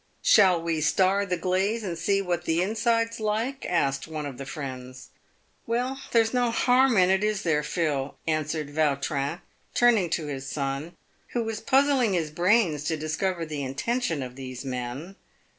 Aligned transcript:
"Shall 0.35 0.59
we 0.59 0.81
star 0.81 1.27
the 1.27 1.37
glaze 1.37 1.83
and 1.83 1.95
see 1.95 2.23
what 2.23 2.45
the 2.45 2.59
inside's 2.59 3.19
like?" 3.19 3.63
asked 3.69 4.07
one 4.07 4.25
of 4.25 4.39
the 4.39 4.47
friends. 4.47 5.09
"Well, 5.67 6.01
there's 6.11 6.33
no 6.33 6.49
harm 6.49 6.97
in 6.97 7.11
it, 7.11 7.23
is 7.23 7.43
there, 7.43 7.61
Phil?" 7.61 8.17
answered 8.25 8.71
Vautrin, 8.73 9.41
turning 9.75 10.09
to 10.09 10.25
his 10.25 10.47
son, 10.49 10.97
who 11.33 11.43
was 11.43 11.59
puzzling 11.61 12.13
his 12.13 12.31
brains 12.31 12.83
to 12.85 12.97
discover 12.97 13.45
the 13.45 13.59
inten 13.61 14.01
tion 14.01 14.23
of 14.23 14.35
these 14.35 14.65
men. 14.65 15.17